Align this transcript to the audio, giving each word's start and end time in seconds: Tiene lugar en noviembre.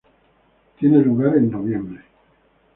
Tiene 0.79 0.97
lugar 0.99 1.37
en 1.37 1.51
noviembre. 1.51 2.01